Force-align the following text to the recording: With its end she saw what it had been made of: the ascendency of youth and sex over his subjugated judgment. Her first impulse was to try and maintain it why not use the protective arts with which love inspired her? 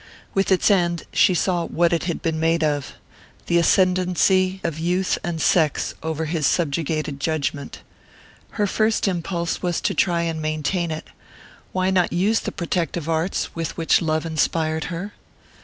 With 0.33 0.51
its 0.51 0.71
end 0.71 1.03
she 1.13 1.35
saw 1.35 1.65
what 1.65 1.93
it 1.93 2.05
had 2.05 2.23
been 2.23 2.39
made 2.39 2.63
of: 2.63 2.93
the 3.45 3.59
ascendency 3.59 4.59
of 4.63 4.79
youth 4.79 5.19
and 5.23 5.39
sex 5.39 5.93
over 6.01 6.25
his 6.25 6.47
subjugated 6.47 7.19
judgment. 7.19 7.81
Her 8.57 8.65
first 8.65 9.07
impulse 9.07 9.61
was 9.61 9.79
to 9.81 9.93
try 9.93 10.23
and 10.23 10.41
maintain 10.41 10.89
it 10.89 11.09
why 11.71 11.91
not 11.91 12.11
use 12.11 12.39
the 12.39 12.51
protective 12.51 13.07
arts 13.07 13.53
with 13.55 13.77
which 13.77 14.01
love 14.01 14.25
inspired 14.25 14.85
her? 14.85 15.13